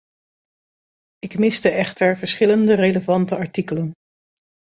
Ik 1.19 1.37
miste 1.37 1.69
echter 1.69 2.17
verschillende 2.17 2.73
relevante 2.73 3.37
artikelen. 3.37 3.91